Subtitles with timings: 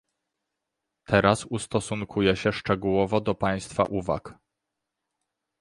[1.05, 4.35] Teraz ustosunkuję się szczegółowo do państwa uwag